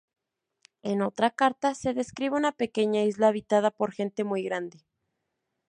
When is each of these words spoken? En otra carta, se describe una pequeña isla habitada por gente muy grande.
En 0.81 1.03
otra 1.03 1.29
carta, 1.29 1.75
se 1.75 1.93
describe 1.93 2.35
una 2.35 2.53
pequeña 2.53 3.03
isla 3.03 3.27
habitada 3.27 3.69
por 3.69 3.91
gente 3.91 4.23
muy 4.23 4.41
grande. 4.41 4.83